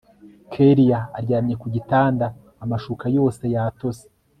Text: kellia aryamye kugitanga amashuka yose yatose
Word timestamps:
kellia 0.51 0.99
aryamye 1.17 1.55
kugitanga 1.61 2.25
amashuka 2.63 3.05
yose 3.17 3.43
yatose 3.55 4.05